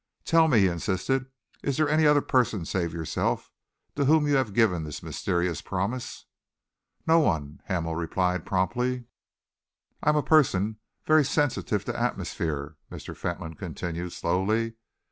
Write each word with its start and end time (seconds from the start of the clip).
"Tell 0.25 0.47
me," 0.47 0.61
he 0.61 0.67
insisted, 0.67 1.27
"is 1.61 1.77
there 1.77 1.87
any 1.87 2.07
other 2.07 2.23
person 2.23 2.65
save 2.65 2.91
yourself 2.91 3.51
to 3.95 4.05
whom 4.05 4.25
you 4.25 4.33
have 4.35 4.55
given 4.55 4.83
this 4.83 5.03
mysterious 5.03 5.61
promise?" 5.61 6.25
"No 7.05 7.19
one," 7.19 7.61
Hamel 7.65 7.95
replied 7.95 8.43
promptly. 8.43 9.05
"I 10.01 10.09
am 10.09 10.15
a 10.15 10.23
person 10.23 10.79
very 11.05 11.23
sensitive 11.23 11.85
to 11.85 11.95
atmosphere," 11.99 12.77
Mr. 12.91 13.15
Fentolin 13.15 13.53
continued 13.53 14.11
slowly. 14.11 14.73